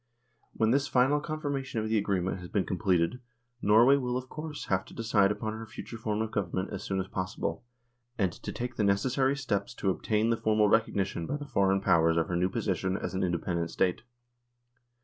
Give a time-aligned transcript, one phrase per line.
[0.53, 3.19] When this final confirmation of the agreement has been completed,
[3.61, 6.99] Norway will, of course, have to decide upon her future form of Government as soon
[6.99, 7.63] as possible,
[8.17, 12.17] and to take the necessary steps to obtain the formal recognition by the Foreign Powers
[12.17, 14.01] of her new position as an independent State.